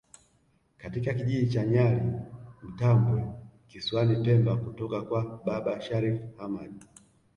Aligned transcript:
katika 0.77 1.13
kijiji 1.13 1.47
cha 1.53 1.65
Nyali 1.65 2.01
Mtambwe 2.63 3.23
kisiwani 3.67 4.23
pemba 4.25 4.55
kutoka 4.55 5.01
kwa 5.01 5.41
baba 5.45 5.81
Sharif 5.81 6.21
Hamad 6.37 6.73